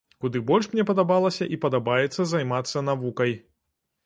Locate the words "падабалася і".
0.91-1.59